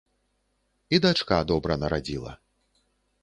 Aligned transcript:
І 0.97 0.99
дачка 1.05 1.37
добра 1.51 1.77
нарадзіла. 1.83 2.33